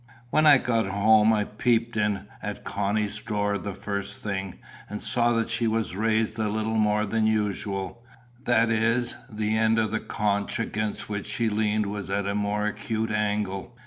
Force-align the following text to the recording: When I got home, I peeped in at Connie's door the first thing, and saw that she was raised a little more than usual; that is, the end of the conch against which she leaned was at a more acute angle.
When 0.31 0.47
I 0.47 0.57
got 0.57 0.87
home, 0.87 1.31
I 1.31 1.43
peeped 1.43 1.95
in 1.95 2.25
at 2.41 2.63
Connie's 2.63 3.19
door 3.21 3.59
the 3.59 3.75
first 3.75 4.17
thing, 4.23 4.55
and 4.89 4.99
saw 4.99 5.31
that 5.33 5.51
she 5.51 5.67
was 5.67 5.95
raised 5.95 6.39
a 6.39 6.49
little 6.49 6.73
more 6.73 7.05
than 7.05 7.27
usual; 7.27 8.01
that 8.45 8.71
is, 8.71 9.15
the 9.31 9.55
end 9.55 9.77
of 9.77 9.91
the 9.91 9.99
conch 9.99 10.57
against 10.59 11.07
which 11.07 11.27
she 11.27 11.49
leaned 11.49 11.85
was 11.85 12.09
at 12.09 12.25
a 12.25 12.33
more 12.33 12.65
acute 12.65 13.11
angle. 13.11 13.77